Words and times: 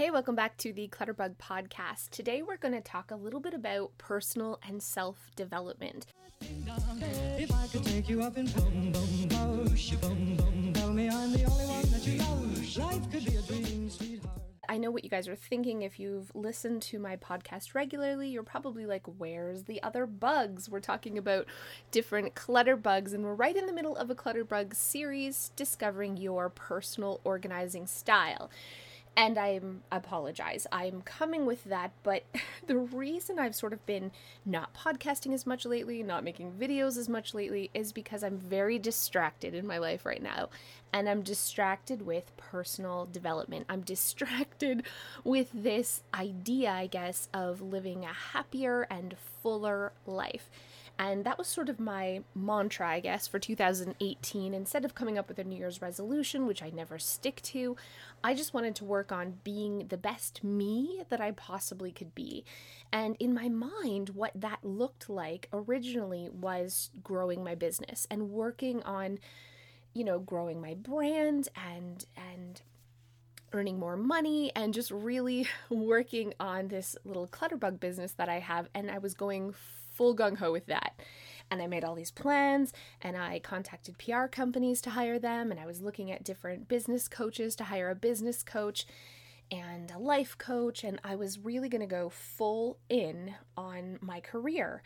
Hey, 0.00 0.10
welcome 0.10 0.34
back 0.34 0.56
to 0.56 0.72
the 0.72 0.88
Clutterbug 0.88 1.36
podcast. 1.36 2.08
Today 2.08 2.40
we're 2.40 2.56
going 2.56 2.72
to 2.72 2.80
talk 2.80 3.10
a 3.10 3.14
little 3.14 3.38
bit 3.38 3.52
about 3.52 3.90
personal 3.98 4.58
and 4.66 4.82
self 4.82 5.30
development. 5.36 6.06
If 6.40 7.52
I 7.52 7.66
could 7.66 7.84
take 7.84 8.08
you 8.08 8.22
up 8.22 8.38
in 8.38 8.46
boom, 8.46 8.92
boom, 8.92 9.28
boom, 9.28 9.66
boom, 10.00 10.72
tell 10.72 10.94
me 10.94 11.10
I'm 11.10 11.32
the 11.34 11.44
only 11.44 11.66
one 11.66 11.90
that 11.90 12.06
you 12.06 12.16
love. 12.16 12.78
Life 12.78 13.10
could 13.12 13.26
be 13.26 13.36
a 13.36 13.42
dream, 13.42 13.90
sweetheart. 13.90 14.40
I 14.70 14.78
know 14.78 14.90
what 14.90 15.04
you 15.04 15.10
guys 15.10 15.28
are 15.28 15.36
thinking. 15.36 15.82
If 15.82 16.00
you've 16.00 16.34
listened 16.34 16.80
to 16.84 16.98
my 16.98 17.16
podcast 17.16 17.74
regularly, 17.74 18.30
you're 18.30 18.42
probably 18.42 18.86
like, 18.86 19.02
where's 19.18 19.64
the 19.64 19.82
other 19.82 20.06
bugs? 20.06 20.70
We're 20.70 20.80
talking 20.80 21.18
about 21.18 21.44
different 21.90 22.34
clutter 22.34 22.76
bugs, 22.76 23.12
and 23.12 23.22
we're 23.22 23.34
right 23.34 23.54
in 23.54 23.66
the 23.66 23.72
middle 23.74 23.96
of 23.96 24.08
a 24.08 24.14
clutter 24.14 24.44
bug 24.44 24.74
series 24.74 25.50
discovering 25.56 26.16
your 26.16 26.48
personal 26.48 27.20
organizing 27.22 27.86
style 27.86 28.50
and 29.16 29.38
I'm 29.38 29.82
apologize. 29.90 30.66
I'm 30.72 31.02
coming 31.02 31.44
with 31.46 31.64
that, 31.64 31.92
but 32.02 32.24
the 32.66 32.76
reason 32.76 33.38
I've 33.38 33.54
sort 33.54 33.72
of 33.72 33.84
been 33.86 34.12
not 34.46 34.74
podcasting 34.74 35.34
as 35.34 35.46
much 35.46 35.66
lately, 35.66 36.02
not 36.02 36.24
making 36.24 36.52
videos 36.52 36.96
as 36.96 37.08
much 37.08 37.34
lately 37.34 37.70
is 37.74 37.92
because 37.92 38.22
I'm 38.22 38.38
very 38.38 38.78
distracted 38.78 39.54
in 39.54 39.66
my 39.66 39.78
life 39.78 40.06
right 40.06 40.22
now. 40.22 40.48
And 40.92 41.08
I'm 41.08 41.22
distracted 41.22 42.02
with 42.02 42.36
personal 42.36 43.08
development. 43.10 43.66
I'm 43.68 43.80
distracted 43.90 44.84
with 45.24 45.48
this 45.52 46.02
idea, 46.14 46.70
I 46.70 46.86
guess, 46.86 47.28
of 47.34 47.60
living 47.60 48.04
a 48.04 48.12
happier 48.12 48.86
and 48.90 49.16
fuller 49.42 49.92
life. 50.06 50.50
And 51.00 51.24
that 51.24 51.38
was 51.38 51.48
sort 51.48 51.70
of 51.70 51.80
my 51.80 52.20
mantra, 52.34 52.86
I 52.86 53.00
guess, 53.00 53.26
for 53.26 53.38
2018. 53.38 54.52
Instead 54.52 54.84
of 54.84 54.94
coming 54.94 55.16
up 55.16 55.28
with 55.28 55.38
a 55.38 55.44
New 55.44 55.56
Year's 55.56 55.80
resolution, 55.80 56.46
which 56.46 56.62
I 56.62 56.68
never 56.68 56.98
stick 56.98 57.40
to, 57.44 57.74
I 58.22 58.34
just 58.34 58.52
wanted 58.52 58.76
to 58.76 58.84
work 58.84 59.10
on 59.10 59.38
being 59.42 59.86
the 59.88 59.96
best 59.96 60.44
me 60.44 61.02
that 61.08 61.18
I 61.18 61.30
possibly 61.30 61.90
could 61.90 62.14
be. 62.14 62.44
And 62.92 63.16
in 63.18 63.32
my 63.32 63.48
mind, 63.48 64.10
what 64.10 64.32
that 64.34 64.58
looked 64.62 65.08
like 65.08 65.48
originally 65.54 66.28
was 66.28 66.90
growing 67.02 67.42
my 67.42 67.54
business 67.54 68.06
and 68.10 68.30
working 68.30 68.82
on, 68.82 69.20
you 69.94 70.04
know, 70.04 70.18
growing 70.18 70.60
my 70.60 70.74
brand 70.74 71.48
and, 71.56 72.04
and, 72.14 72.60
earning 73.52 73.80
more 73.80 73.96
money 73.96 74.52
and 74.54 74.72
just 74.72 74.92
really 74.92 75.44
working 75.70 76.32
on 76.38 76.68
this 76.68 76.94
little 77.04 77.26
clutterbug 77.26 77.80
business 77.80 78.12
that 78.12 78.28
I 78.28 78.38
have 78.38 78.68
and 78.76 78.88
I 78.88 78.98
was 78.98 79.12
going 79.12 79.54
full 80.00 80.16
gung 80.16 80.38
ho 80.38 80.50
with 80.50 80.64
that. 80.64 80.98
And 81.50 81.60
I 81.60 81.66
made 81.66 81.84
all 81.84 81.94
these 81.94 82.10
plans 82.10 82.72
and 83.02 83.18
I 83.18 83.38
contacted 83.38 83.98
PR 83.98 84.28
companies 84.28 84.80
to 84.80 84.90
hire 84.90 85.18
them. 85.18 85.50
And 85.50 85.60
I 85.60 85.66
was 85.66 85.82
looking 85.82 86.10
at 86.10 86.24
different 86.24 86.68
business 86.68 87.06
coaches 87.06 87.54
to 87.56 87.64
hire 87.64 87.90
a 87.90 87.94
business 87.94 88.42
coach 88.42 88.86
and 89.50 89.90
a 89.90 89.98
life 89.98 90.38
coach. 90.38 90.84
And 90.84 90.98
I 91.04 91.16
was 91.16 91.38
really 91.38 91.68
going 91.68 91.82
to 91.82 91.86
go 91.86 92.08
full 92.08 92.78
in 92.88 93.34
on 93.58 93.98
my 94.00 94.20
career. 94.20 94.82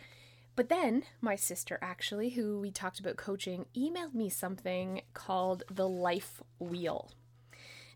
But 0.56 0.68
then 0.68 1.04
my 1.20 1.36
sister, 1.36 1.78
actually, 1.80 2.30
who 2.30 2.58
we 2.58 2.72
talked 2.72 2.98
about 2.98 3.16
coaching, 3.16 3.66
emailed 3.76 4.14
me 4.14 4.28
something 4.28 5.02
called 5.12 5.62
the 5.70 5.88
Life 5.88 6.42
Wheel 6.58 7.12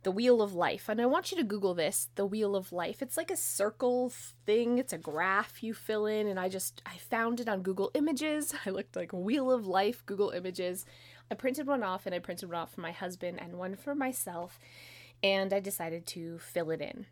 the 0.03 0.11
Wheel 0.11 0.41
of 0.41 0.55
Life. 0.55 0.89
And 0.89 1.01
I 1.01 1.07
want 1.07 1.31
you 1.31 1.37
to 1.39 1.45
Google 1.45 1.75
this, 1.75 2.09
the 2.15 2.27
Wheel 2.27 2.55
of 2.57 2.73
Life. 2.73 3.03
It's 3.03 3.17
like 3.17 3.31
a 3.31 3.37
circle 3.37 4.11
thing, 4.47 4.79
it's 4.79 4.93
a 4.93 4.99
graph 4.99 5.63
you 5.63 5.75
fill 5.75 6.07
in. 6.07 6.27
And 6.27 6.39
I 6.39 6.49
just, 6.49 6.83
I 6.87 6.97
found 6.97 7.41
it 7.41 7.49
on 7.49 7.63
Google 7.63 7.91
Images. 7.95 8.55
I 8.67 8.71
looked 8.71 8.97
like 8.97 9.13
Wheel 9.13 9.51
of 9.51 9.67
Life, 9.67 10.05
Google 10.07 10.31
Images. 10.31 10.87
I 11.31 11.35
printed 11.35 11.67
one 11.67 11.83
off 11.83 12.07
and 12.07 12.15
I 12.15 12.21
printed 12.21 12.49
one 12.49 12.59
off 12.59 12.75
for 12.75 12.81
my 12.81 12.93
husband 12.93 13.41
and 13.41 13.59
one 13.59 13.77
for 13.77 13.95
myself. 13.95 14.59
And 15.23 15.53
I 15.53 15.61
decided 15.61 16.07
to 16.09 16.39
fill 16.39 16.71
it 16.71 16.81
in. 16.81 17.07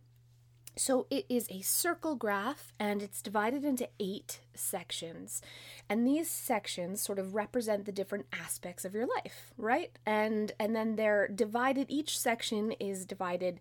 So 0.78 1.06
it 1.08 1.24
is 1.30 1.48
a 1.50 1.62
circle 1.62 2.14
graph 2.16 2.74
and 2.78 3.02
it's 3.02 3.22
divided 3.22 3.64
into 3.64 3.88
eight 3.98 4.40
sections. 4.54 5.40
And 5.88 6.06
these 6.06 6.30
sections 6.30 7.00
sort 7.00 7.18
of 7.18 7.34
represent 7.34 7.86
the 7.86 7.92
different 7.92 8.26
aspects 8.30 8.84
of 8.84 8.94
your 8.94 9.06
life, 9.06 9.54
right? 9.56 9.90
And 10.04 10.52
and 10.60 10.76
then 10.76 10.96
they're 10.96 11.28
divided 11.28 11.86
each 11.88 12.18
section 12.18 12.72
is 12.72 13.06
divided 13.06 13.58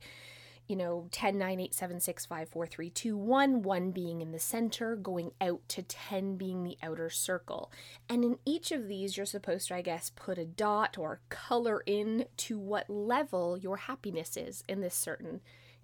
you 0.68 0.76
know 0.76 1.08
10 1.12 1.38
9 1.38 1.60
8 1.60 1.74
7 1.74 2.00
6 2.00 2.26
5 2.26 2.50
4 2.50 2.68
3 2.68 2.90
2 2.90 3.18
1 3.18 3.62
1 3.62 3.92
being 3.92 4.22
in 4.22 4.32
the 4.32 4.40
center 4.40 4.96
going 4.96 5.32
out 5.40 5.62
to 5.68 5.84
10 5.84 6.38
being 6.38 6.64
the 6.64 6.78
outer 6.82 7.10
circle 7.10 7.72
and 8.10 8.24
in 8.24 8.40
each 8.46 8.72
of 8.72 8.88
these 8.88 9.16
you're 9.16 9.28
supposed 9.28 9.68
to 9.68 9.76
i 9.76 9.82
guess 9.82 10.12
put 10.16 10.40
a 10.40 10.46
dot 10.46 10.98
or 10.98 11.20
color 11.30 11.84
in 11.86 12.26
to 12.38 12.58
what 12.58 12.90
level 12.90 13.58
your 13.58 13.78
happiness 13.78 14.36
is 14.36 14.64
in 14.68 14.82
this 14.82 14.96
certain 14.96 15.40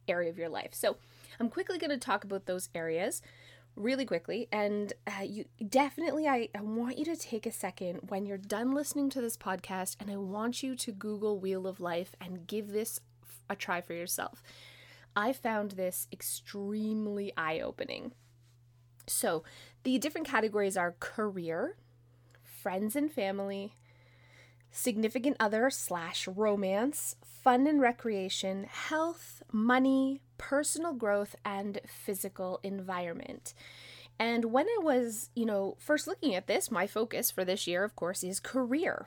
area 0.07 0.31
of 0.31 0.38
your 0.39 0.50
life 0.50 0.73
so 0.73 0.97
I'm 1.40 1.50
quickly 1.50 1.78
going 1.78 1.92
to 1.92 1.97
talk 1.97 2.24
about 2.24 2.46
those 2.46 2.69
areas 2.75 3.22
really 3.78 4.06
quickly 4.06 4.50
and 4.52 4.92
uh, 5.08 5.24
you 5.24 5.46
definitely 5.69 6.28
I, 6.28 6.50
I 6.53 6.59
want 6.59 6.97
you 6.97 7.06
to 7.06 7.16
take 7.16 7.46
a 7.46 7.53
second 7.53 8.09
when 8.09 8.25
you're 8.25 8.38
done 8.38 8.74
listening 8.74 9.09
to 9.12 9.22
this 9.22 9.38
podcast 9.38 9.96
and 9.97 10.12
i 10.12 10.18
want 10.18 10.62
you 10.62 10.75
to 10.75 10.92
google 10.92 11.40
wheel 11.40 11.66
of 11.66 11.80
life 11.80 12.14
and 12.19 12.46
give 12.46 12.74
this 12.74 13.00
a 13.52 13.56
try 13.56 13.81
for 13.81 13.94
yourself. 13.94 14.42
I 15.16 15.34
found 15.34 15.72
this 15.72 16.08
extremely 16.12 17.34
eye-opening. 17.36 18.13
So 19.06 19.44
the 19.84 19.98
different 19.98 20.28
categories 20.28 20.78
are 20.78 20.96
career 21.00 21.75
friends 22.44 22.96
and 22.96 23.12
family 23.12 23.75
significant 24.69 25.36
other 25.40 25.69
slash 25.69 26.28
romance 26.28 27.16
fun 27.25 27.66
and 27.66 27.81
recreation 27.81 28.66
health 28.69 29.42
money 29.52 30.22
personal 30.41 30.94
growth 30.94 31.35
and 31.46 31.79
physical 31.85 32.59
environment. 32.63 33.53
And 34.18 34.46
when 34.46 34.66
I 34.66 34.79
was, 34.81 35.29
you 35.35 35.46
know, 35.46 35.78
first 35.78 36.07
looking 36.07 36.34
at 36.34 36.47
this, 36.47 36.72
my 36.72 36.88
focus 36.88 37.29
for 37.29 37.46
this 37.46 37.68
year, 37.68 37.84
of 37.84 37.96
course, 37.96 38.24
is 38.24 38.40
career. 38.40 39.06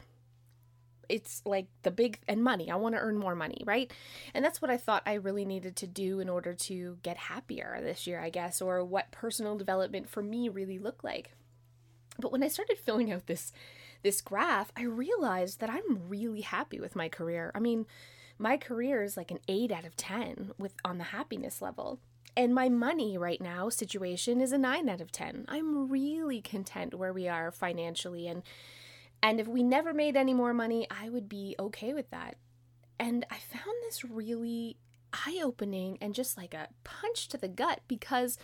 It's 1.08 1.42
like 1.44 1.66
the 1.82 1.90
big 1.90 2.20
and 2.28 2.42
money. 2.42 2.70
I 2.70 2.76
want 2.76 2.94
to 2.94 3.00
earn 3.00 3.18
more 3.18 3.34
money, 3.34 3.62
right? 3.66 3.92
And 4.32 4.44
that's 4.44 4.62
what 4.62 4.70
I 4.70 4.76
thought 4.76 5.02
I 5.06 5.14
really 5.14 5.44
needed 5.44 5.74
to 5.76 5.88
do 5.88 6.20
in 6.20 6.28
order 6.28 6.54
to 6.54 6.98
get 7.02 7.16
happier 7.16 7.78
this 7.82 8.06
year, 8.06 8.20
I 8.20 8.30
guess, 8.30 8.62
or 8.62 8.84
what 8.84 9.10
personal 9.10 9.58
development 9.58 10.08
for 10.08 10.22
me 10.22 10.48
really 10.48 10.78
looked 10.78 11.02
like. 11.02 11.32
But 12.18 12.30
when 12.30 12.44
I 12.44 12.48
started 12.48 12.78
filling 12.78 13.12
out 13.12 13.26
this 13.26 13.52
this 14.04 14.20
graph, 14.20 14.70
I 14.76 14.82
realized 14.82 15.60
that 15.60 15.70
I'm 15.70 16.08
really 16.08 16.42
happy 16.42 16.78
with 16.78 16.94
my 16.94 17.08
career. 17.08 17.50
I 17.54 17.58
mean, 17.58 17.86
my 18.38 18.56
career 18.56 19.02
is 19.02 19.16
like 19.16 19.30
an 19.30 19.40
8 19.48 19.72
out 19.72 19.84
of 19.84 19.96
10 19.96 20.52
with 20.58 20.74
on 20.84 20.98
the 20.98 21.04
happiness 21.04 21.62
level. 21.62 22.00
And 22.36 22.54
my 22.54 22.68
money 22.68 23.16
right 23.16 23.40
now 23.40 23.68
situation 23.68 24.40
is 24.40 24.52
a 24.52 24.58
9 24.58 24.88
out 24.88 25.00
of 25.00 25.12
10. 25.12 25.44
I'm 25.48 25.88
really 25.88 26.40
content 26.40 26.94
where 26.94 27.12
we 27.12 27.28
are 27.28 27.50
financially 27.50 28.26
and 28.26 28.42
and 29.22 29.40
if 29.40 29.48
we 29.48 29.62
never 29.62 29.94
made 29.94 30.16
any 30.16 30.34
more 30.34 30.52
money, 30.52 30.86
I 30.90 31.08
would 31.08 31.30
be 31.30 31.56
okay 31.58 31.94
with 31.94 32.10
that. 32.10 32.36
And 33.00 33.24
I 33.30 33.36
found 33.36 33.74
this 33.82 34.04
really 34.04 34.76
eye-opening 35.14 35.96
and 36.02 36.14
just 36.14 36.36
like 36.36 36.52
a 36.52 36.68
punch 36.84 37.28
to 37.28 37.38
the 37.38 37.48
gut 37.48 37.80
because 37.88 38.36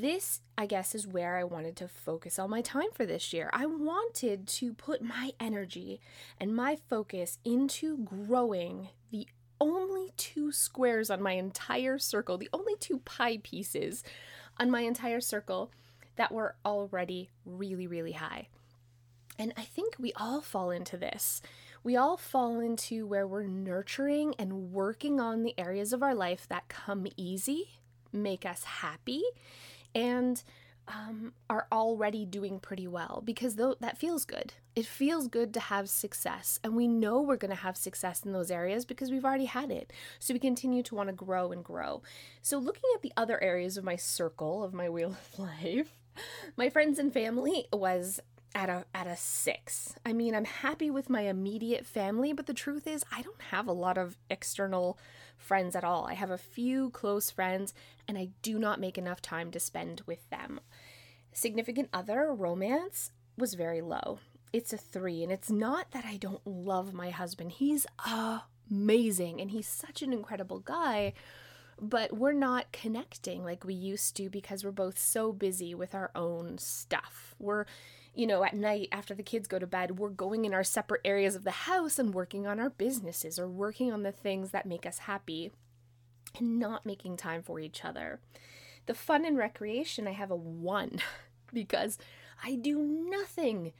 this, 0.00 0.40
I 0.56 0.66
guess, 0.66 0.94
is 0.94 1.06
where 1.06 1.36
I 1.36 1.44
wanted 1.44 1.76
to 1.76 1.88
focus 1.88 2.38
all 2.38 2.48
my 2.48 2.62
time 2.62 2.90
for 2.92 3.04
this 3.04 3.32
year. 3.32 3.50
I 3.52 3.66
wanted 3.66 4.46
to 4.46 4.72
put 4.72 5.02
my 5.02 5.32
energy 5.38 6.00
and 6.38 6.54
my 6.54 6.76
focus 6.88 7.38
into 7.44 7.98
growing 7.98 8.88
the 9.10 9.28
only 9.60 10.12
two 10.16 10.50
squares 10.50 11.10
on 11.10 11.22
my 11.22 11.32
entire 11.32 11.98
circle, 11.98 12.38
the 12.38 12.48
only 12.52 12.74
two 12.76 12.98
pie 13.00 13.38
pieces 13.42 14.02
on 14.58 14.70
my 14.70 14.80
entire 14.80 15.20
circle 15.20 15.70
that 16.16 16.32
were 16.32 16.56
already 16.64 17.30
really, 17.44 17.86
really 17.86 18.12
high. 18.12 18.48
And 19.38 19.52
I 19.56 19.62
think 19.62 19.96
we 19.98 20.12
all 20.14 20.40
fall 20.40 20.70
into 20.70 20.96
this. 20.96 21.42
We 21.84 21.96
all 21.96 22.16
fall 22.16 22.60
into 22.60 23.06
where 23.06 23.26
we're 23.26 23.46
nurturing 23.46 24.34
and 24.38 24.72
working 24.72 25.20
on 25.20 25.42
the 25.42 25.58
areas 25.58 25.92
of 25.92 26.02
our 26.02 26.14
life 26.14 26.46
that 26.48 26.68
come 26.68 27.06
easy, 27.16 27.70
make 28.12 28.46
us 28.46 28.64
happy, 28.64 29.22
and 29.94 30.42
um, 30.88 31.32
are 31.48 31.66
already 31.70 32.24
doing 32.24 32.58
pretty 32.58 32.88
well 32.88 33.22
because 33.24 33.54
though 33.56 33.76
that 33.80 33.98
feels 33.98 34.24
good. 34.24 34.54
It 34.74 34.86
feels 34.86 35.28
good 35.28 35.52
to 35.54 35.60
have 35.60 35.90
success, 35.90 36.58
and 36.64 36.74
we 36.74 36.88
know 36.88 37.20
we're 37.20 37.36
going 37.36 37.54
to 37.54 37.62
have 37.62 37.76
success 37.76 38.22
in 38.24 38.32
those 38.32 38.50
areas 38.50 38.84
because 38.84 39.10
we've 39.10 39.24
already 39.24 39.44
had 39.44 39.70
it. 39.70 39.92
So 40.18 40.32
we 40.32 40.40
continue 40.40 40.82
to 40.84 40.94
want 40.94 41.08
to 41.08 41.14
grow 41.14 41.52
and 41.52 41.62
grow. 41.62 42.02
So 42.40 42.58
looking 42.58 42.90
at 42.94 43.02
the 43.02 43.12
other 43.16 43.42
areas 43.42 43.76
of 43.76 43.84
my 43.84 43.96
circle 43.96 44.64
of 44.64 44.72
my 44.72 44.88
wheel 44.90 45.10
of 45.10 45.38
life, 45.38 45.98
my 46.56 46.70
friends 46.70 46.98
and 46.98 47.12
family 47.12 47.66
was 47.72 48.20
at 48.54 48.68
a 48.68 48.84
at 48.94 49.06
a 49.06 49.16
6. 49.16 49.94
I 50.04 50.12
mean, 50.12 50.34
I'm 50.34 50.44
happy 50.44 50.90
with 50.90 51.10
my 51.10 51.22
immediate 51.22 51.86
family, 51.86 52.32
but 52.32 52.46
the 52.46 52.54
truth 52.54 52.86
is 52.86 53.04
I 53.12 53.22
don't 53.22 53.42
have 53.50 53.66
a 53.66 53.72
lot 53.72 53.98
of 53.98 54.18
external 54.30 54.98
friends 55.36 55.74
at 55.74 55.84
all. 55.84 56.06
I 56.06 56.14
have 56.14 56.30
a 56.30 56.38
few 56.38 56.90
close 56.90 57.30
friends 57.30 57.74
and 58.06 58.16
I 58.16 58.28
do 58.42 58.58
not 58.58 58.80
make 58.80 58.96
enough 58.96 59.20
time 59.20 59.50
to 59.50 59.60
spend 59.60 60.02
with 60.06 60.28
them. 60.30 60.60
Significant 61.32 61.88
other 61.92 62.32
romance 62.32 63.12
was 63.36 63.54
very 63.54 63.80
low. 63.80 64.18
It's 64.52 64.72
a 64.72 64.78
3 64.78 65.22
and 65.22 65.32
it's 65.32 65.50
not 65.50 65.90
that 65.92 66.04
I 66.04 66.16
don't 66.16 66.46
love 66.46 66.92
my 66.92 67.10
husband. 67.10 67.52
He's 67.52 67.86
amazing 68.70 69.40
and 69.40 69.50
he's 69.50 69.66
such 69.66 70.02
an 70.02 70.12
incredible 70.12 70.60
guy, 70.60 71.14
but 71.80 72.16
we're 72.16 72.32
not 72.32 72.70
connecting 72.70 73.44
like 73.44 73.64
we 73.64 73.74
used 73.74 74.14
to 74.16 74.28
because 74.28 74.62
we're 74.62 74.70
both 74.70 74.98
so 74.98 75.32
busy 75.32 75.74
with 75.74 75.94
our 75.94 76.10
own 76.14 76.58
stuff. 76.58 77.34
We're 77.38 77.64
you 78.14 78.26
know, 78.26 78.44
at 78.44 78.54
night 78.54 78.88
after 78.92 79.14
the 79.14 79.22
kids 79.22 79.48
go 79.48 79.58
to 79.58 79.66
bed, 79.66 79.98
we're 79.98 80.10
going 80.10 80.44
in 80.44 80.52
our 80.52 80.64
separate 80.64 81.00
areas 81.04 81.34
of 81.34 81.44
the 81.44 81.50
house 81.50 81.98
and 81.98 82.14
working 82.14 82.46
on 82.46 82.60
our 82.60 82.70
businesses 82.70 83.38
or 83.38 83.48
working 83.48 83.92
on 83.92 84.02
the 84.02 84.12
things 84.12 84.50
that 84.50 84.66
make 84.66 84.84
us 84.84 84.98
happy 84.98 85.50
and 86.38 86.58
not 86.58 86.84
making 86.84 87.16
time 87.16 87.42
for 87.42 87.58
each 87.58 87.84
other. 87.84 88.20
The 88.86 88.94
fun 88.94 89.24
and 89.24 89.38
recreation, 89.38 90.06
I 90.06 90.12
have 90.12 90.30
a 90.30 90.36
one 90.36 91.00
because 91.52 91.98
I 92.44 92.56
do 92.56 92.78
nothing 92.78 93.72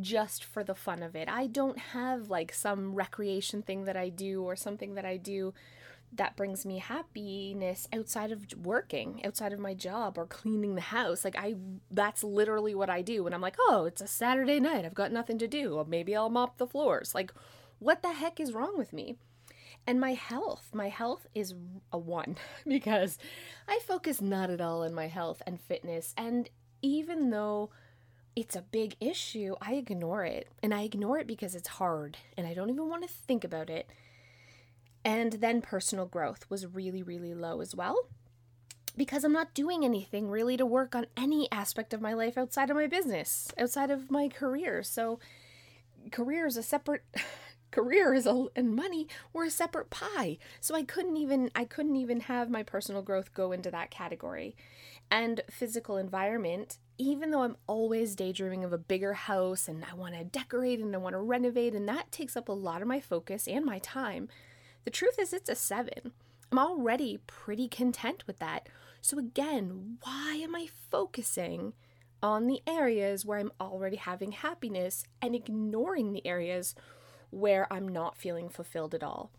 just 0.00 0.44
for 0.44 0.64
the 0.64 0.74
fun 0.74 1.02
of 1.02 1.16
it. 1.16 1.28
I 1.28 1.46
don't 1.46 1.78
have 1.78 2.30
like 2.30 2.52
some 2.52 2.94
recreation 2.94 3.62
thing 3.62 3.84
that 3.84 3.96
I 3.96 4.08
do 4.08 4.42
or 4.42 4.56
something 4.56 4.94
that 4.94 5.04
I 5.04 5.16
do 5.16 5.52
that 6.14 6.36
brings 6.36 6.66
me 6.66 6.78
happiness 6.78 7.88
outside 7.92 8.30
of 8.30 8.46
working, 8.62 9.22
outside 9.24 9.52
of 9.52 9.58
my 9.58 9.74
job 9.74 10.18
or 10.18 10.26
cleaning 10.26 10.74
the 10.74 10.80
house. 10.80 11.24
Like 11.24 11.36
I 11.36 11.54
that's 11.90 12.22
literally 12.22 12.74
what 12.74 12.90
I 12.90 13.02
do 13.02 13.24
when 13.24 13.34
I'm 13.34 13.40
like, 13.40 13.56
"Oh, 13.68 13.84
it's 13.86 14.00
a 14.00 14.06
Saturday 14.06 14.60
night. 14.60 14.84
I've 14.84 14.94
got 14.94 15.12
nothing 15.12 15.38
to 15.38 15.48
do. 15.48 15.74
Or 15.74 15.84
maybe 15.84 16.14
I'll 16.14 16.30
mop 16.30 16.58
the 16.58 16.66
floors." 16.66 17.14
Like 17.14 17.32
what 17.78 18.02
the 18.02 18.12
heck 18.12 18.38
is 18.38 18.52
wrong 18.52 18.78
with 18.78 18.92
me? 18.92 19.16
And 19.86 20.00
my 20.00 20.14
health, 20.14 20.70
my 20.72 20.88
health 20.88 21.26
is 21.34 21.54
a 21.92 21.98
1 21.98 22.36
because 22.66 23.18
I 23.66 23.80
focus 23.86 24.20
not 24.20 24.50
at 24.50 24.60
all 24.60 24.84
on 24.84 24.94
my 24.94 25.08
health 25.08 25.42
and 25.46 25.60
fitness 25.60 26.14
and 26.16 26.48
even 26.82 27.30
though 27.30 27.70
it's 28.34 28.56
a 28.56 28.62
big 28.62 28.96
issue, 29.00 29.54
I 29.60 29.74
ignore 29.74 30.24
it. 30.24 30.48
And 30.62 30.72
I 30.72 30.82
ignore 30.82 31.18
it 31.18 31.26
because 31.26 31.54
it's 31.54 31.68
hard 31.68 32.16
and 32.36 32.46
I 32.46 32.54
don't 32.54 32.70
even 32.70 32.88
want 32.88 33.02
to 33.02 33.08
think 33.08 33.44
about 33.44 33.68
it. 33.70 33.90
And 35.04 35.34
then 35.34 35.62
personal 35.62 36.06
growth 36.06 36.46
was 36.48 36.66
really, 36.66 37.02
really 37.02 37.34
low 37.34 37.60
as 37.60 37.74
well 37.74 38.06
because 38.96 39.24
I'm 39.24 39.32
not 39.32 39.54
doing 39.54 39.84
anything 39.84 40.28
really 40.28 40.56
to 40.56 40.66
work 40.66 40.94
on 40.94 41.06
any 41.16 41.50
aspect 41.50 41.94
of 41.94 42.00
my 42.00 42.12
life 42.12 42.36
outside 42.36 42.70
of 42.70 42.76
my 42.76 42.86
business, 42.86 43.50
outside 43.58 43.90
of 43.90 44.10
my 44.10 44.28
career. 44.28 44.82
So, 44.82 45.18
career 46.10 46.46
is 46.46 46.56
a 46.56 46.62
separate 46.62 47.02
career 47.72 48.14
is 48.14 48.26
a, 48.26 48.46
and 48.54 48.76
money 48.76 49.08
were 49.32 49.44
a 49.44 49.50
separate 49.50 49.90
pie. 49.90 50.38
So 50.60 50.76
I 50.76 50.84
couldn't 50.84 51.16
even 51.16 51.50
I 51.56 51.64
couldn't 51.64 51.96
even 51.96 52.20
have 52.20 52.48
my 52.48 52.62
personal 52.62 53.02
growth 53.02 53.34
go 53.34 53.50
into 53.50 53.70
that 53.72 53.90
category. 53.90 54.54
And 55.10 55.42
physical 55.50 55.96
environment, 55.96 56.78
even 56.96 57.30
though 57.30 57.42
I'm 57.42 57.56
always 57.66 58.14
daydreaming 58.14 58.64
of 58.64 58.72
a 58.72 58.78
bigger 58.78 59.14
house 59.14 59.68
and 59.68 59.84
I 59.90 59.94
want 59.94 60.14
to 60.14 60.24
decorate 60.24 60.80
and 60.80 60.94
I 60.94 60.98
want 60.98 61.14
to 61.14 61.18
renovate 61.18 61.74
and 61.74 61.88
that 61.88 62.12
takes 62.12 62.36
up 62.36 62.48
a 62.48 62.52
lot 62.52 62.82
of 62.82 62.88
my 62.88 63.00
focus 63.00 63.48
and 63.48 63.64
my 63.64 63.78
time, 63.80 64.28
the 64.84 64.90
truth 64.90 65.18
is, 65.18 65.32
it's 65.32 65.48
a 65.48 65.54
seven. 65.54 66.12
I'm 66.50 66.58
already 66.58 67.18
pretty 67.26 67.68
content 67.68 68.24
with 68.26 68.38
that. 68.38 68.68
So, 69.00 69.18
again, 69.18 69.98
why 70.02 70.34
am 70.36 70.54
I 70.54 70.68
focusing 70.90 71.72
on 72.22 72.46
the 72.46 72.62
areas 72.66 73.24
where 73.24 73.38
I'm 73.38 73.52
already 73.60 73.96
having 73.96 74.32
happiness 74.32 75.04
and 75.20 75.34
ignoring 75.34 76.12
the 76.12 76.26
areas 76.26 76.74
where 77.30 77.72
I'm 77.72 77.88
not 77.88 78.18
feeling 78.18 78.48
fulfilled 78.48 78.94
at 78.94 79.02
all? 79.02 79.32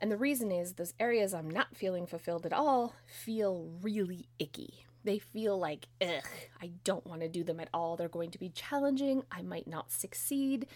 And 0.00 0.10
the 0.10 0.16
reason 0.16 0.50
is 0.50 0.74
those 0.74 0.94
areas 0.98 1.32
I'm 1.32 1.50
not 1.50 1.76
feeling 1.76 2.06
fulfilled 2.06 2.44
at 2.46 2.52
all 2.52 2.94
feel 3.06 3.68
really 3.82 4.26
icky. 4.38 4.86
They 5.04 5.18
feel 5.18 5.58
like, 5.58 5.88
ugh, 6.00 6.24
I 6.60 6.70
don't 6.84 7.06
want 7.06 7.22
to 7.22 7.28
do 7.28 7.44
them 7.44 7.60
at 7.60 7.68
all. 7.74 7.96
They're 7.96 8.08
going 8.08 8.30
to 8.32 8.38
be 8.38 8.48
challenging. 8.50 9.24
I 9.30 9.42
might 9.42 9.66
not 9.66 9.92
succeed. 9.92 10.66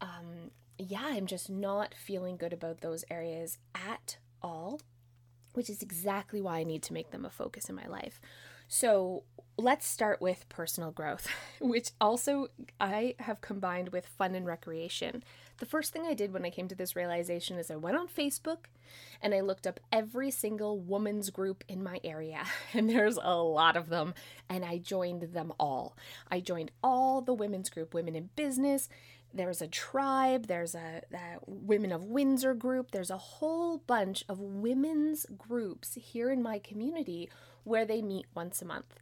Um, 0.00 0.50
yeah, 0.78 1.04
I'm 1.04 1.26
just 1.26 1.48
not 1.50 1.94
feeling 1.94 2.36
good 2.36 2.52
about 2.52 2.80
those 2.80 3.04
areas 3.10 3.58
at 3.74 4.18
all, 4.42 4.80
which 5.54 5.70
is 5.70 5.82
exactly 5.82 6.40
why 6.40 6.58
I 6.58 6.64
need 6.64 6.82
to 6.84 6.92
make 6.92 7.10
them 7.10 7.24
a 7.24 7.30
focus 7.30 7.68
in 7.68 7.74
my 7.74 7.86
life. 7.86 8.20
So 8.68 9.24
let's 9.58 9.86
start 9.86 10.20
with 10.20 10.48
personal 10.48 10.90
growth, 10.90 11.28
which 11.60 11.90
also 12.00 12.48
I 12.80 13.14
have 13.20 13.40
combined 13.40 13.90
with 13.90 14.06
fun 14.06 14.34
and 14.34 14.46
recreation. 14.46 15.22
The 15.58 15.66
first 15.66 15.92
thing 15.92 16.04
I 16.06 16.12
did 16.12 16.34
when 16.34 16.44
I 16.44 16.50
came 16.50 16.68
to 16.68 16.74
this 16.74 16.94
realization 16.94 17.56
is 17.56 17.70
I 17.70 17.76
went 17.76 17.96
on 17.96 18.08
Facebook 18.08 18.66
and 19.22 19.32
I 19.34 19.40
looked 19.40 19.66
up 19.66 19.80
every 19.90 20.30
single 20.30 20.78
woman's 20.78 21.30
group 21.30 21.64
in 21.66 21.82
my 21.82 21.98
area, 22.04 22.44
and 22.74 22.90
there's 22.90 23.18
a 23.20 23.34
lot 23.36 23.76
of 23.76 23.88
them, 23.88 24.14
and 24.48 24.64
I 24.64 24.78
joined 24.78 25.22
them 25.32 25.52
all. 25.58 25.96
I 26.30 26.40
joined 26.40 26.70
all 26.82 27.22
the 27.22 27.34
women's 27.34 27.70
group, 27.70 27.94
women 27.94 28.14
in 28.14 28.28
business, 28.36 28.88
there's 29.34 29.60
a 29.60 29.66
tribe, 29.66 30.46
there's 30.46 30.74
a, 30.74 31.02
a, 31.12 31.38
Women 31.46 31.92
of 31.92 32.04
Windsor 32.04 32.54
group, 32.54 32.90
there's 32.90 33.10
a 33.10 33.18
whole 33.18 33.78
bunch 33.78 34.24
of 34.28 34.40
women's 34.40 35.26
groups 35.36 35.94
here 35.94 36.30
in 36.30 36.42
my 36.42 36.58
community 36.58 37.28
where 37.66 37.84
they 37.84 38.00
meet 38.00 38.26
once 38.34 38.62
a 38.62 38.64
month. 38.64 38.94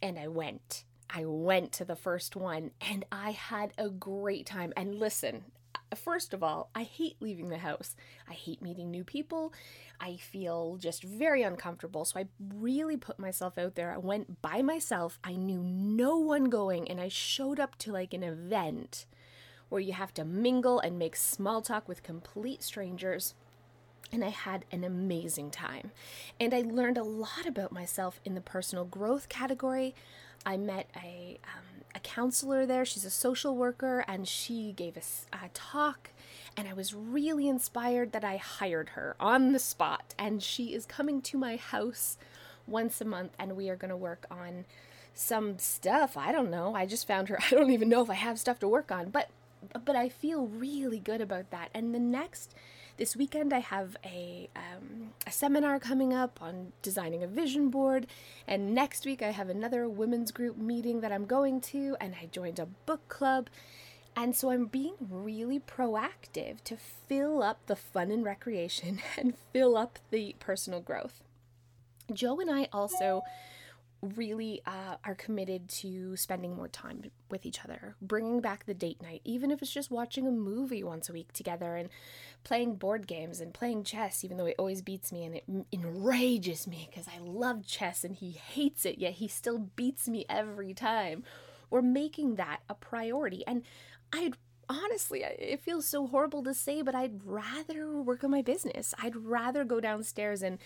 And 0.00 0.18
I 0.18 0.28
went. 0.28 0.84
I 1.12 1.24
went 1.24 1.72
to 1.72 1.84
the 1.84 1.96
first 1.96 2.36
one 2.36 2.70
and 2.80 3.04
I 3.10 3.32
had 3.32 3.72
a 3.76 3.88
great 3.88 4.46
time. 4.46 4.72
And 4.76 4.94
listen, 4.94 5.44
first 5.96 6.32
of 6.32 6.42
all, 6.42 6.70
I 6.74 6.84
hate 6.84 7.16
leaving 7.20 7.48
the 7.48 7.58
house. 7.58 7.96
I 8.28 8.34
hate 8.34 8.62
meeting 8.62 8.90
new 8.90 9.02
people. 9.02 9.52
I 10.00 10.16
feel 10.16 10.76
just 10.76 11.02
very 11.02 11.42
uncomfortable. 11.42 12.04
So 12.04 12.20
I 12.20 12.28
really 12.54 12.96
put 12.96 13.18
myself 13.18 13.58
out 13.58 13.74
there. 13.74 13.92
I 13.92 13.98
went 13.98 14.40
by 14.40 14.62
myself. 14.62 15.18
I 15.24 15.34
knew 15.34 15.62
no 15.62 16.16
one 16.16 16.44
going 16.44 16.88
and 16.88 17.00
I 17.00 17.08
showed 17.08 17.58
up 17.58 17.76
to 17.78 17.92
like 17.92 18.14
an 18.14 18.22
event 18.22 19.06
where 19.68 19.80
you 19.80 19.92
have 19.92 20.14
to 20.14 20.24
mingle 20.24 20.80
and 20.80 20.98
make 20.98 21.16
small 21.16 21.60
talk 21.60 21.88
with 21.88 22.02
complete 22.02 22.62
strangers. 22.62 23.34
And 24.12 24.24
I 24.24 24.28
had 24.28 24.64
an 24.72 24.82
amazing 24.82 25.50
time. 25.50 25.92
And 26.38 26.52
I 26.52 26.62
learned 26.62 26.98
a 26.98 27.04
lot 27.04 27.46
about 27.46 27.72
myself 27.72 28.20
in 28.24 28.34
the 28.34 28.40
personal 28.40 28.84
growth 28.84 29.28
category. 29.28 29.94
I 30.44 30.56
met 30.56 30.90
a, 30.96 31.38
um, 31.44 31.84
a 31.94 32.00
counselor 32.00 32.66
there. 32.66 32.84
She's 32.84 33.04
a 33.04 33.10
social 33.10 33.56
worker, 33.56 34.04
and 34.08 34.26
she 34.26 34.72
gave 34.72 34.96
us 34.96 35.26
a, 35.32 35.46
a 35.46 35.50
talk. 35.54 36.10
And 36.56 36.66
I 36.66 36.72
was 36.72 36.94
really 36.94 37.48
inspired 37.48 38.12
that 38.12 38.24
I 38.24 38.36
hired 38.36 38.90
her 38.90 39.14
on 39.20 39.52
the 39.52 39.58
spot. 39.58 40.14
And 40.18 40.42
she 40.42 40.74
is 40.74 40.86
coming 40.86 41.22
to 41.22 41.38
my 41.38 41.56
house 41.56 42.18
once 42.66 43.00
a 43.00 43.04
month, 43.04 43.32
and 43.38 43.56
we 43.56 43.68
are 43.68 43.76
going 43.76 43.90
to 43.90 43.96
work 43.96 44.26
on 44.30 44.64
some 45.14 45.58
stuff. 45.58 46.16
I 46.16 46.32
don't 46.32 46.50
know. 46.50 46.74
I 46.74 46.86
just 46.86 47.06
found 47.06 47.28
her. 47.28 47.38
I 47.50 47.50
don't 47.50 47.70
even 47.70 47.88
know 47.88 48.02
if 48.02 48.10
I 48.10 48.14
have 48.14 48.38
stuff 48.38 48.58
to 48.60 48.68
work 48.68 48.90
on, 48.90 49.10
but 49.10 49.28
but 49.84 49.94
I 49.94 50.08
feel 50.08 50.46
really 50.46 50.98
good 50.98 51.20
about 51.20 51.50
that. 51.50 51.68
And 51.74 51.94
the 51.94 51.98
next, 51.98 52.54
this 53.00 53.16
weekend, 53.16 53.54
I 53.54 53.60
have 53.60 53.96
a, 54.04 54.50
um, 54.54 55.12
a 55.26 55.32
seminar 55.32 55.80
coming 55.80 56.12
up 56.12 56.42
on 56.42 56.72
designing 56.82 57.22
a 57.22 57.26
vision 57.26 57.70
board. 57.70 58.06
And 58.46 58.74
next 58.74 59.06
week, 59.06 59.22
I 59.22 59.30
have 59.30 59.48
another 59.48 59.88
women's 59.88 60.30
group 60.30 60.58
meeting 60.58 61.00
that 61.00 61.10
I'm 61.10 61.24
going 61.24 61.62
to. 61.72 61.96
And 61.98 62.14
I 62.20 62.26
joined 62.26 62.58
a 62.58 62.66
book 62.66 63.08
club. 63.08 63.48
And 64.14 64.36
so 64.36 64.50
I'm 64.50 64.66
being 64.66 64.96
really 65.00 65.58
proactive 65.58 66.62
to 66.64 66.76
fill 66.76 67.42
up 67.42 67.64
the 67.68 67.76
fun 67.76 68.10
and 68.10 68.22
recreation 68.22 69.00
and 69.16 69.32
fill 69.50 69.78
up 69.78 69.98
the 70.10 70.36
personal 70.38 70.80
growth. 70.80 71.22
Joe 72.12 72.38
and 72.38 72.50
I 72.50 72.68
also 72.70 73.22
really 74.02 74.62
uh, 74.66 74.96
are 75.04 75.14
committed 75.14 75.68
to 75.68 76.16
spending 76.16 76.56
more 76.56 76.68
time 76.68 77.10
with 77.30 77.44
each 77.44 77.64
other, 77.64 77.96
bringing 78.00 78.40
back 78.40 78.64
the 78.64 78.74
date 78.74 79.02
night, 79.02 79.20
even 79.24 79.50
if 79.50 79.62
it's 79.62 79.72
just 79.72 79.90
watching 79.90 80.26
a 80.26 80.30
movie 80.30 80.82
once 80.82 81.08
a 81.08 81.12
week 81.12 81.32
together 81.32 81.76
and 81.76 81.88
playing 82.42 82.76
board 82.76 83.06
games 83.06 83.40
and 83.40 83.52
playing 83.52 83.84
chess, 83.84 84.24
even 84.24 84.36
though 84.36 84.46
he 84.46 84.54
always 84.54 84.82
beats 84.82 85.12
me 85.12 85.24
and 85.24 85.34
it 85.34 85.44
enrages 85.72 86.66
me 86.66 86.88
because 86.90 87.08
I 87.08 87.18
love 87.18 87.66
chess 87.66 88.04
and 88.04 88.14
he 88.16 88.30
hates 88.30 88.86
it, 88.86 88.98
yet 88.98 89.14
he 89.14 89.28
still 89.28 89.58
beats 89.58 90.08
me 90.08 90.24
every 90.28 90.72
time. 90.72 91.24
We're 91.68 91.82
making 91.82 92.36
that 92.36 92.60
a 92.68 92.74
priority. 92.74 93.44
And 93.46 93.62
I'd 94.12 94.36
honestly, 94.70 95.22
it 95.24 95.60
feels 95.60 95.86
so 95.86 96.06
horrible 96.06 96.42
to 96.44 96.54
say, 96.54 96.80
but 96.82 96.94
I'd 96.94 97.24
rather 97.24 98.00
work 98.00 98.22
on 98.22 98.30
my 98.30 98.42
business. 98.42 98.94
I'd 99.02 99.16
rather 99.16 99.64
go 99.64 99.80
downstairs 99.80 100.42
and 100.42 100.58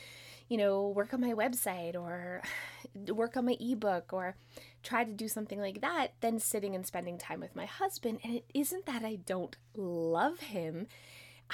you 0.48 0.56
know, 0.56 0.88
work 0.88 1.14
on 1.14 1.20
my 1.20 1.32
website 1.32 1.94
or 1.94 2.42
work 3.08 3.36
on 3.36 3.46
my 3.46 3.56
ebook 3.60 4.12
or 4.12 4.36
try 4.82 5.04
to 5.04 5.12
do 5.12 5.28
something 5.28 5.60
like 5.60 5.80
that 5.80 6.08
than 6.20 6.38
sitting 6.38 6.74
and 6.74 6.86
spending 6.86 7.18
time 7.18 7.40
with 7.40 7.56
my 7.56 7.66
husband. 7.66 8.20
And 8.22 8.36
it 8.36 8.44
isn't 8.54 8.86
that 8.86 9.04
I 9.04 9.16
don't 9.16 9.56
love 9.74 10.40
him. 10.40 10.86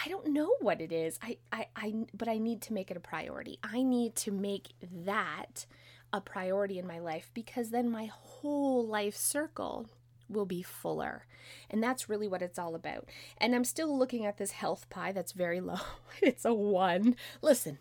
I 0.04 0.08
don't 0.08 0.28
know 0.28 0.54
what 0.60 0.80
it 0.80 0.92
is. 0.92 1.18
I, 1.22 1.38
I, 1.52 1.66
I, 1.76 1.94
but 2.14 2.28
I 2.28 2.38
need 2.38 2.62
to 2.62 2.72
make 2.72 2.90
it 2.90 2.96
a 2.96 3.00
priority. 3.00 3.58
I 3.62 3.82
need 3.82 4.16
to 4.16 4.30
make 4.30 4.68
that 5.04 5.66
a 6.12 6.20
priority 6.20 6.78
in 6.78 6.86
my 6.86 6.98
life 6.98 7.30
because 7.34 7.70
then 7.70 7.90
my 7.90 8.06
whole 8.06 8.86
life 8.86 9.16
circle 9.16 9.86
will 10.28 10.46
be 10.46 10.62
fuller. 10.62 11.26
And 11.68 11.82
that's 11.82 12.08
really 12.08 12.28
what 12.28 12.42
it's 12.42 12.58
all 12.58 12.74
about. 12.74 13.08
And 13.38 13.54
I'm 13.54 13.64
still 13.64 13.96
looking 13.96 14.24
at 14.24 14.38
this 14.38 14.52
health 14.52 14.88
pie 14.90 15.12
that's 15.12 15.32
very 15.32 15.60
low. 15.60 15.80
It's 16.22 16.44
a 16.44 16.54
one. 16.54 17.16
Listen, 17.42 17.78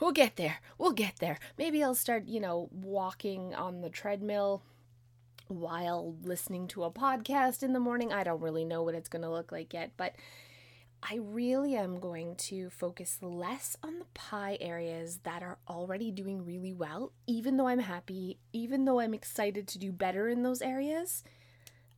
We'll 0.00 0.12
get 0.12 0.36
there. 0.36 0.60
We'll 0.78 0.92
get 0.92 1.16
there. 1.18 1.38
Maybe 1.56 1.82
I'll 1.82 1.94
start, 1.94 2.26
you 2.26 2.40
know, 2.40 2.68
walking 2.72 3.54
on 3.54 3.80
the 3.80 3.90
treadmill 3.90 4.62
while 5.48 6.14
listening 6.22 6.68
to 6.68 6.84
a 6.84 6.90
podcast 6.90 7.62
in 7.62 7.72
the 7.72 7.80
morning. 7.80 8.12
I 8.12 8.22
don't 8.22 8.40
really 8.40 8.64
know 8.64 8.82
what 8.82 8.94
it's 8.94 9.08
going 9.08 9.22
to 9.22 9.30
look 9.30 9.50
like 9.50 9.72
yet, 9.72 9.92
but 9.96 10.14
I 11.02 11.16
really 11.22 11.76
am 11.76 12.00
going 12.00 12.34
to 12.36 12.70
focus 12.70 13.18
less 13.22 13.76
on 13.82 13.98
the 13.98 14.04
pie 14.14 14.58
areas 14.60 15.20
that 15.22 15.42
are 15.42 15.58
already 15.68 16.10
doing 16.10 16.44
really 16.44 16.72
well, 16.72 17.12
even 17.26 17.56
though 17.56 17.68
I'm 17.68 17.78
happy, 17.78 18.38
even 18.52 18.84
though 18.84 19.00
I'm 19.00 19.14
excited 19.14 19.68
to 19.68 19.78
do 19.78 19.92
better 19.92 20.28
in 20.28 20.42
those 20.42 20.60
areas. 20.60 21.22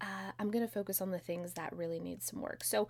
Uh, 0.00 0.32
I'm 0.38 0.50
going 0.50 0.66
to 0.66 0.72
focus 0.72 1.00
on 1.00 1.10
the 1.10 1.18
things 1.18 1.54
that 1.54 1.76
really 1.76 2.00
need 2.00 2.22
some 2.22 2.40
work. 2.40 2.62
So, 2.64 2.88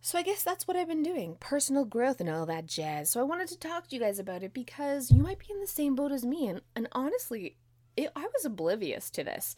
so 0.00 0.18
I 0.18 0.22
guess 0.22 0.42
that's 0.42 0.68
what 0.68 0.76
I've 0.76 0.88
been 0.88 1.02
doing 1.02 1.36
personal 1.40 1.84
growth 1.84 2.20
and 2.20 2.28
all 2.28 2.46
that 2.46 2.66
jazz. 2.66 3.10
So 3.10 3.20
I 3.20 3.24
wanted 3.24 3.48
to 3.48 3.58
talk 3.58 3.88
to 3.88 3.96
you 3.96 4.00
guys 4.00 4.18
about 4.18 4.42
it 4.42 4.54
because 4.54 5.10
you 5.10 5.22
might 5.22 5.38
be 5.38 5.46
in 5.50 5.60
the 5.60 5.66
same 5.66 5.94
boat 5.94 6.12
as 6.12 6.24
me. 6.24 6.46
And, 6.48 6.60
and 6.74 6.88
honestly, 6.92 7.56
it, 7.96 8.10
I 8.14 8.22
was 8.22 8.44
oblivious 8.44 9.10
to 9.10 9.24
this. 9.24 9.56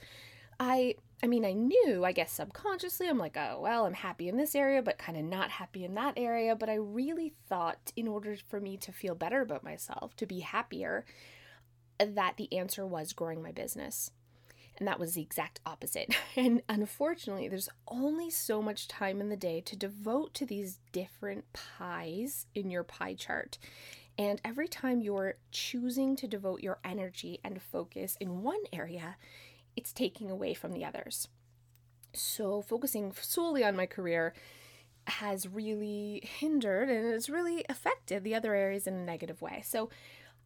I 0.58 0.94
I 1.22 1.26
mean, 1.26 1.44
I 1.44 1.52
knew, 1.52 2.04
I 2.04 2.12
guess 2.12 2.30
subconsciously, 2.30 3.08
I'm 3.08 3.18
like, 3.18 3.36
oh, 3.36 3.58
well, 3.60 3.86
I'm 3.86 3.94
happy 3.94 4.28
in 4.28 4.36
this 4.36 4.54
area, 4.54 4.82
but 4.82 4.98
kind 4.98 5.18
of 5.18 5.24
not 5.24 5.50
happy 5.50 5.84
in 5.84 5.94
that 5.94 6.14
area. 6.16 6.54
But 6.54 6.68
I 6.68 6.74
really 6.74 7.34
thought, 7.48 7.92
in 7.96 8.06
order 8.06 8.36
for 8.48 8.60
me 8.60 8.76
to 8.78 8.92
feel 8.92 9.16
better 9.16 9.40
about 9.40 9.64
myself, 9.64 10.14
to 10.16 10.26
be 10.26 10.40
happier, 10.40 11.04
that 11.98 12.36
the 12.36 12.52
answer 12.56 12.86
was 12.86 13.12
growing 13.12 13.42
my 13.42 13.50
business. 13.50 14.12
And 14.78 14.86
that 14.86 15.00
was 15.00 15.14
the 15.14 15.22
exact 15.22 15.60
opposite. 15.66 16.14
And 16.36 16.62
unfortunately, 16.68 17.48
there's 17.48 17.68
only 17.88 18.30
so 18.30 18.62
much 18.62 18.86
time 18.86 19.20
in 19.20 19.28
the 19.28 19.36
day 19.36 19.60
to 19.62 19.74
devote 19.74 20.34
to 20.34 20.46
these 20.46 20.78
different 20.92 21.52
pies 21.52 22.46
in 22.54 22.70
your 22.70 22.84
pie 22.84 23.14
chart. 23.14 23.58
And 24.16 24.40
every 24.44 24.68
time 24.68 25.00
you're 25.00 25.34
choosing 25.50 26.14
to 26.16 26.28
devote 26.28 26.60
your 26.60 26.78
energy 26.84 27.40
and 27.42 27.60
focus 27.60 28.16
in 28.20 28.42
one 28.42 28.62
area, 28.72 29.16
it's 29.76 29.92
taking 29.92 30.30
away 30.30 30.54
from 30.54 30.72
the 30.72 30.84
others. 30.84 31.28
So, 32.12 32.62
focusing 32.62 33.12
solely 33.20 33.64
on 33.64 33.76
my 33.76 33.86
career 33.86 34.34
has 35.06 35.48
really 35.48 36.22
hindered 36.24 36.88
and 36.90 37.06
it's 37.06 37.30
really 37.30 37.64
affected 37.68 38.24
the 38.24 38.34
other 38.34 38.54
areas 38.54 38.86
in 38.86 38.94
a 38.94 39.04
negative 39.04 39.40
way. 39.40 39.62
So, 39.64 39.88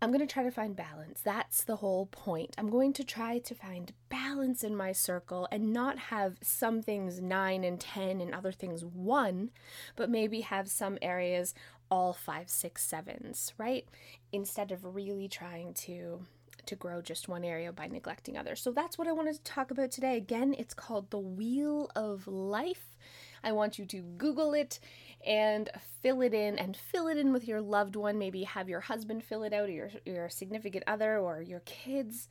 I'm 0.03 0.11
going 0.11 0.27
to 0.27 0.27
try 0.27 0.43
to 0.43 0.51
find 0.51 0.75
balance. 0.75 1.21
That's 1.21 1.63
the 1.63 1.77
whole 1.77 2.07
point. 2.07 2.57
I'm 2.59 2.71
going 2.71 2.93
to 2.95 3.05
try 3.05 3.39
to 3.39 3.55
find 3.55 3.93
balance 4.09 4.65
in 4.65 4.75
my 4.75 4.91
circle 4.91 5.47
and 5.53 5.73
not 5.73 5.97
have 5.97 6.39
some 6.43 6.83
things 6.83 7.23
nine 7.23 7.63
and 7.63 7.79
10 7.79 8.21
and 8.21 8.35
other 8.35 8.51
things 8.51 8.85
one, 8.85 9.51
but 9.95 10.11
maybe 10.11 10.41
have 10.41 10.69
some 10.69 10.99
areas 11.01 11.55
all 11.89 12.13
five, 12.13 12.51
six, 12.51 12.83
sevens, 12.83 13.55
right? 13.59 13.87
Instead 14.33 14.73
of 14.73 14.97
really 14.97 15.29
trying 15.29 15.73
to 15.75 16.27
to 16.67 16.77
grow 16.77 17.01
just 17.01 17.29
one 17.29 17.45
area 17.45 17.73
by 17.73 17.87
neglecting 17.87 18.37
others. 18.37 18.61
So 18.61 18.71
that's 18.71 18.97
what 18.97 19.09
I 19.09 19.13
wanted 19.13 19.35
to 19.35 19.43
talk 19.43 19.71
about 19.71 19.91
today. 19.91 20.17
Again, 20.17 20.55
it's 20.59 20.75
called 20.75 21.11
the 21.11 21.19
Wheel 21.19 21.91
of 21.97 22.27
Life. 22.27 22.97
I 23.45 23.53
want 23.53 23.79
you 23.79 23.87
to 23.87 24.01
Google 24.01 24.55
it 24.55 24.79
and 25.25 25.71
fill 26.03 26.23
it 26.23 26.35
in 26.35 26.59
and 26.59 26.77
fill 26.77 27.09
it 27.09 27.17
in 27.17 27.33
with 27.33 27.47
your 27.47 27.61
loved 27.61 27.97
one. 27.97 28.19
Maybe 28.19 28.45
have 28.45 28.69
your 28.69 28.81
husband 28.81 29.25
fill 29.25 29.43
it 29.43 29.53
out 29.53 29.69
or 29.69 29.73
your, 29.73 29.91
your 30.05 30.29
significant 30.29 30.85
other 30.87 31.19
or 31.19 31.43
your 31.43 31.61
kids. 31.61 32.29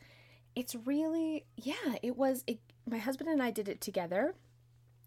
It's 0.55 0.75
really, 0.75 1.45
yeah, 1.55 1.95
it 2.01 2.17
was, 2.17 2.43
it, 2.47 2.59
my 2.89 2.97
husband 2.97 3.29
and 3.29 3.41
I 3.41 3.51
did 3.51 3.69
it 3.69 3.81
together 3.81 4.35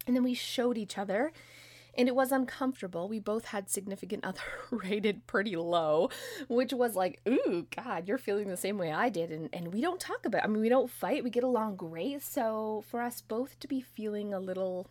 and 0.07 0.15
then 0.15 0.23
we 0.23 0.33
showed 0.33 0.77
each 0.77 0.97
other 0.97 1.31
and 1.97 2.07
it 2.07 2.15
was 2.15 2.31
uncomfortable. 2.31 3.07
We 3.07 3.19
both 3.19 3.45
had 3.45 3.69
significant 3.69 4.25
other 4.25 4.41
rated 4.71 5.27
pretty 5.27 5.55
low, 5.55 6.09
which 6.47 6.73
was 6.73 6.95
like, 6.95 7.21
ooh, 7.27 7.67
God, 7.75 8.07
you're 8.07 8.17
feeling 8.17 8.49
the 8.49 8.57
same 8.57 8.77
way 8.77 8.91
I 8.91 9.09
did. 9.09 9.31
And, 9.31 9.49
and 9.53 9.73
we 9.73 9.81
don't 9.81 9.99
talk 9.99 10.25
about, 10.25 10.43
it. 10.43 10.45
I 10.45 10.47
mean, 10.47 10.61
we 10.61 10.69
don't 10.69 10.89
fight, 10.89 11.23
we 11.23 11.29
get 11.29 11.43
along 11.43 11.77
great. 11.77 12.21
So 12.21 12.83
for 12.89 13.01
us 13.01 13.21
both 13.21 13.59
to 13.59 13.67
be 13.67 13.81
feeling 13.81 14.33
a 14.33 14.39
little, 14.39 14.87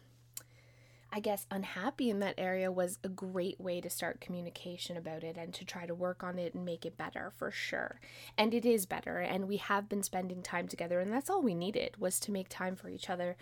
I 1.16 1.20
guess, 1.20 1.46
unhappy 1.48 2.10
in 2.10 2.18
that 2.18 2.34
area 2.38 2.72
was 2.72 2.98
a 3.04 3.08
great 3.08 3.60
way 3.60 3.80
to 3.80 3.88
start 3.88 4.20
communication 4.20 4.96
about 4.96 5.22
it 5.22 5.36
and 5.36 5.54
to 5.54 5.64
try 5.64 5.86
to 5.86 5.94
work 5.94 6.24
on 6.24 6.40
it 6.40 6.54
and 6.54 6.64
make 6.64 6.84
it 6.84 6.98
better 6.98 7.32
for 7.36 7.52
sure. 7.52 8.00
And 8.36 8.52
it 8.52 8.64
is 8.64 8.84
better. 8.84 9.18
And 9.18 9.46
we 9.46 9.58
have 9.58 9.88
been 9.88 10.02
spending 10.02 10.42
time 10.42 10.66
together. 10.66 10.98
And 10.98 11.12
that's 11.12 11.30
all 11.30 11.40
we 11.40 11.54
needed 11.54 11.96
was 12.00 12.18
to 12.20 12.32
make 12.32 12.48
time 12.48 12.74
for 12.74 12.88
each 12.88 13.08
other 13.08 13.36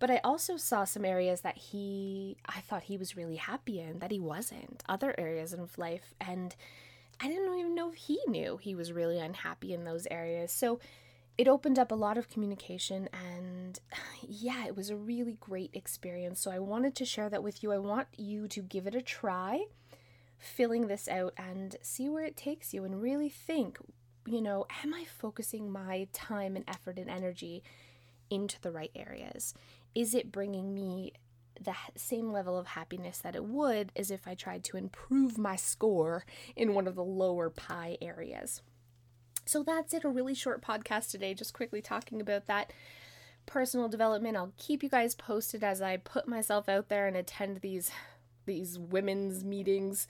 but 0.00 0.10
I 0.10 0.20
also 0.24 0.56
saw 0.56 0.84
some 0.84 1.04
areas 1.04 1.42
that 1.42 1.56
he, 1.56 2.36
I 2.46 2.60
thought 2.60 2.82
he 2.82 2.96
was 2.96 3.16
really 3.16 3.36
happy 3.36 3.80
in, 3.80 4.00
that 4.00 4.10
he 4.10 4.20
wasn't, 4.20 4.82
other 4.88 5.14
areas 5.16 5.52
of 5.52 5.78
life. 5.78 6.14
And 6.20 6.54
I 7.20 7.28
didn't 7.28 7.58
even 7.58 7.74
know 7.74 7.90
if 7.90 7.94
he 7.94 8.18
knew 8.26 8.56
he 8.56 8.74
was 8.74 8.92
really 8.92 9.20
unhappy 9.20 9.72
in 9.72 9.84
those 9.84 10.06
areas. 10.10 10.50
So 10.50 10.80
it 11.36 11.48
opened 11.48 11.78
up 11.78 11.90
a 11.90 11.96
lot 11.96 12.16
of 12.16 12.28
communication 12.28 13.08
and 13.12 13.80
yeah, 14.22 14.66
it 14.66 14.76
was 14.76 14.90
a 14.90 14.96
really 14.96 15.36
great 15.40 15.70
experience. 15.74 16.40
So 16.40 16.50
I 16.50 16.58
wanted 16.58 16.94
to 16.96 17.04
share 17.04 17.28
that 17.30 17.42
with 17.42 17.62
you. 17.62 17.72
I 17.72 17.78
want 17.78 18.08
you 18.16 18.48
to 18.48 18.60
give 18.60 18.86
it 18.86 18.94
a 18.94 19.02
try, 19.02 19.64
filling 20.38 20.86
this 20.86 21.08
out 21.08 21.34
and 21.36 21.76
see 21.82 22.08
where 22.08 22.24
it 22.24 22.36
takes 22.36 22.72
you 22.72 22.84
and 22.84 23.02
really 23.02 23.28
think, 23.28 23.78
you 24.26 24.40
know, 24.40 24.66
am 24.82 24.94
I 24.94 25.04
focusing 25.04 25.70
my 25.70 26.08
time 26.12 26.56
and 26.56 26.64
effort 26.68 26.98
and 26.98 27.10
energy 27.10 27.62
into 28.30 28.60
the 28.60 28.70
right 28.70 28.90
areas? 28.94 29.54
is 29.94 30.14
it 30.14 30.32
bringing 30.32 30.74
me 30.74 31.12
the 31.60 31.74
same 31.94 32.32
level 32.32 32.58
of 32.58 32.66
happiness 32.66 33.18
that 33.18 33.36
it 33.36 33.44
would 33.44 33.92
as 33.94 34.10
if 34.10 34.26
I 34.26 34.34
tried 34.34 34.64
to 34.64 34.76
improve 34.76 35.38
my 35.38 35.56
score 35.56 36.24
in 36.56 36.74
one 36.74 36.88
of 36.88 36.96
the 36.96 37.04
lower 37.04 37.48
pie 37.48 37.96
areas. 38.02 38.60
So 39.44 39.62
that's 39.62 39.92
it, 39.94 40.04
a 40.04 40.08
really 40.08 40.34
short 40.34 40.62
podcast 40.62 41.10
today, 41.10 41.34
just 41.34 41.52
quickly 41.52 41.82
talking 41.82 42.20
about 42.20 42.46
that 42.46 42.72
personal 43.46 43.88
development. 43.88 44.36
I'll 44.36 44.52
keep 44.56 44.82
you 44.82 44.88
guys 44.88 45.14
posted 45.14 45.62
as 45.62 45.82
I 45.82 45.96
put 45.98 46.26
myself 46.26 46.68
out 46.68 46.88
there 46.88 47.06
and 47.06 47.16
attend 47.16 47.60
these 47.60 47.90
these 48.46 48.78
women's 48.78 49.42
meetings 49.42 50.06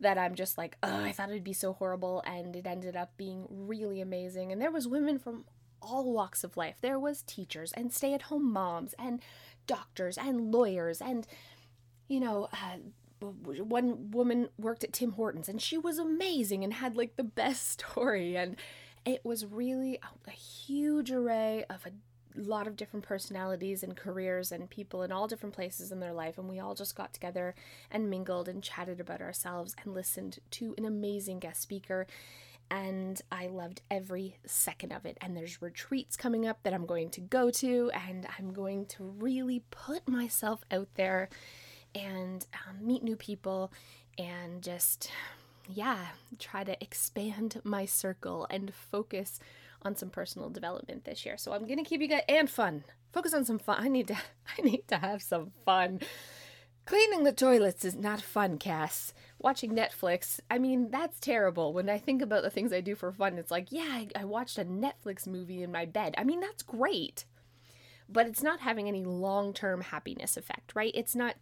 that 0.00 0.16
I'm 0.16 0.34
just 0.34 0.56
like, 0.56 0.78
oh, 0.82 1.04
I 1.04 1.12
thought 1.12 1.28
it'd 1.28 1.44
be 1.44 1.52
so 1.52 1.74
horrible 1.74 2.22
and 2.26 2.56
it 2.56 2.66
ended 2.66 2.96
up 2.96 3.14
being 3.18 3.46
really 3.50 4.00
amazing. 4.00 4.50
And 4.50 4.60
there 4.60 4.70
was 4.70 4.88
women 4.88 5.18
from 5.18 5.44
all 5.82 6.10
walks 6.10 6.44
of 6.44 6.56
life. 6.56 6.76
There 6.80 6.98
was 6.98 7.20
teachers 7.20 7.72
and 7.72 7.92
stay-at-home 7.92 8.50
moms 8.50 8.94
and 8.98 9.20
doctors 9.66 10.16
and 10.16 10.50
lawyers 10.50 11.02
and 11.02 11.26
you 12.08 12.20
know, 12.20 12.48
uh, 12.52 12.76
one 13.20 14.10
woman 14.10 14.48
worked 14.58 14.84
at 14.84 14.92
Tim 14.92 15.12
Hortons 15.12 15.48
and 15.48 15.60
she 15.60 15.78
was 15.78 15.98
amazing 15.98 16.64
and 16.64 16.74
had 16.74 16.96
like 16.96 17.16
the 17.16 17.24
best 17.24 17.68
story 17.80 18.36
and 18.36 18.56
it 19.04 19.24
was 19.24 19.44
really 19.44 19.96
a, 19.96 20.30
a 20.30 20.32
huge 20.32 21.10
array 21.10 21.64
of 21.68 21.86
a 21.86 21.92
lot 22.36 22.66
of 22.66 22.76
different 22.76 23.06
personalities 23.06 23.82
and 23.82 23.96
careers 23.96 24.50
and 24.50 24.68
people 24.68 25.02
in 25.02 25.12
all 25.12 25.28
different 25.28 25.54
places 25.54 25.92
in 25.92 26.00
their 26.00 26.12
life 26.12 26.36
and 26.36 26.48
we 26.48 26.58
all 26.58 26.74
just 26.74 26.96
got 26.96 27.12
together 27.12 27.54
and 27.90 28.10
mingled 28.10 28.48
and 28.48 28.62
chatted 28.62 29.00
about 29.00 29.20
ourselves 29.20 29.76
and 29.82 29.94
listened 29.94 30.38
to 30.50 30.74
an 30.76 30.84
amazing 30.84 31.38
guest 31.38 31.60
speaker 31.60 32.06
and 32.70 33.20
I 33.30 33.46
loved 33.46 33.82
every 33.90 34.38
second 34.46 34.92
of 34.92 35.04
it. 35.04 35.18
And 35.20 35.36
there's 35.36 35.60
retreats 35.60 36.16
coming 36.16 36.46
up 36.46 36.62
that 36.62 36.72
I'm 36.72 36.86
going 36.86 37.10
to 37.10 37.20
go 37.20 37.50
to, 37.50 37.90
and 37.92 38.26
I'm 38.38 38.52
going 38.52 38.86
to 38.86 39.04
really 39.04 39.62
put 39.70 40.08
myself 40.08 40.64
out 40.70 40.88
there 40.94 41.28
and 41.94 42.46
um, 42.68 42.86
meet 42.86 43.02
new 43.02 43.16
people 43.16 43.72
and 44.18 44.62
just, 44.62 45.10
yeah, 45.68 45.98
try 46.38 46.64
to 46.64 46.82
expand 46.82 47.60
my 47.64 47.84
circle 47.84 48.46
and 48.50 48.72
focus 48.74 49.40
on 49.82 49.96
some 49.96 50.10
personal 50.10 50.48
development 50.48 51.04
this 51.04 51.26
year. 51.26 51.36
So 51.36 51.52
I'm 51.52 51.66
gonna 51.66 51.84
keep 51.84 52.00
you 52.00 52.08
guys 52.08 52.22
and 52.28 52.48
fun. 52.48 52.84
Focus 53.12 53.34
on 53.34 53.44
some 53.44 53.58
fun. 53.58 53.76
I 53.78 53.88
need 53.88 54.08
to 54.08 54.16
I 54.58 54.62
need 54.62 54.88
to 54.88 54.96
have 54.96 55.22
some 55.22 55.52
fun. 55.64 56.00
Cleaning 56.86 57.24
the 57.24 57.32
toilets 57.32 57.84
is 57.84 57.94
not 57.94 58.20
fun, 58.20 58.58
Cass 58.58 59.14
watching 59.44 59.72
Netflix, 59.72 60.40
I 60.50 60.58
mean, 60.58 60.90
that's 60.90 61.20
terrible. 61.20 61.74
When 61.74 61.90
I 61.90 61.98
think 61.98 62.22
about 62.22 62.42
the 62.42 62.50
things 62.50 62.72
I 62.72 62.80
do 62.80 62.94
for 62.94 63.12
fun, 63.12 63.36
it's 63.38 63.50
like, 63.50 63.70
yeah, 63.70 63.88
I, 63.90 64.08
I 64.16 64.24
watched 64.24 64.58
a 64.58 64.64
Netflix 64.64 65.26
movie 65.26 65.62
in 65.62 65.70
my 65.70 65.84
bed. 65.84 66.14
I 66.16 66.24
mean, 66.24 66.40
that's 66.40 66.62
great. 66.62 67.26
But 68.08 68.26
it's 68.26 68.42
not 68.42 68.60
having 68.60 68.88
any 68.88 69.04
long 69.04 69.52
term 69.52 69.82
happiness 69.82 70.38
effect, 70.38 70.72
right? 70.74 70.92
It's 70.94 71.14
not, 71.14 71.36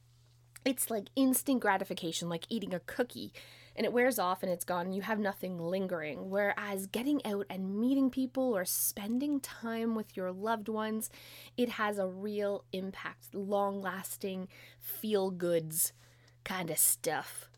it's 0.65 0.91
like 0.91 1.09
instant 1.17 1.61
gratification, 1.61 2.29
like 2.29 2.47
eating 2.49 2.75
a 2.75 2.81
cookie 2.81 3.33
and 3.75 3.87
it 3.87 3.93
wears 3.93 4.19
off 4.19 4.43
and 4.43 4.53
it's 4.53 4.65
gone 4.65 4.87
and 4.87 4.95
you 4.95 5.03
have 5.03 5.19
nothing 5.19 5.59
lingering. 5.59 6.31
Whereas 6.31 6.87
getting 6.87 7.25
out 7.25 7.47
and 7.49 7.81
meeting 7.81 8.11
people 8.11 8.57
or 8.57 8.65
spending 8.65 9.41
time 9.41 9.95
with 9.95 10.17
your 10.17 10.31
loved 10.31 10.69
ones, 10.69 11.11
it 11.57 11.71
has 11.71 11.99
a 11.99 12.07
real 12.07 12.65
impact, 12.73 13.35
long 13.35 13.81
lasting, 13.81 14.49
feel 14.79 15.31
goods 15.31 15.93
kind 16.45 16.71
of 16.71 16.79
stuff. 16.79 17.49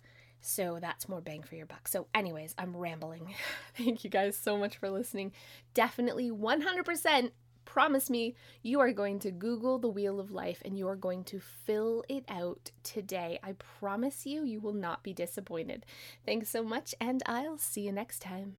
So 0.41 0.79
that's 0.79 1.09
more 1.09 1.23
bang 1.23 1.43
for 1.43 1.55
your 1.55 1.65
buck. 1.65 1.89
So, 1.89 2.07
anyways, 2.15 2.55
I'm 2.59 2.77
rambling. 2.77 3.35
Thank 3.79 4.05
you 4.05 4.11
guys 4.11 4.37
so 4.37 4.59
much 4.59 4.77
for 4.77 4.91
listening. 4.91 5.33
Definitely 5.73 6.31
100% 6.31 7.31
promise 7.65 8.11
me 8.11 8.35
you 8.63 8.81
are 8.81 8.93
going 8.93 9.19
to 9.21 9.31
Google 9.31 9.79
the 9.79 9.89
Wheel 9.89 10.21
of 10.21 10.31
Life 10.31 10.63
and 10.65 10.79
you 10.79 10.87
are 10.87 10.97
going 10.97 11.25
to 11.25 11.41
fill 11.41 12.05
it 12.09 12.25
out 12.29 12.71
today. 12.83 13.39
I 13.43 13.55
promise 13.81 14.27
you, 14.27 14.45
you 14.45 14.61
will 14.61 14.75
not 14.75 15.03
be 15.03 15.13
disappointed. 15.13 15.87
Thanks 16.27 16.49
so 16.51 16.63
much, 16.63 16.95
and 17.01 17.23
I'll 17.27 17.59
see 17.59 17.81
you 17.81 17.93
next 17.93 18.21
time. 18.21 18.53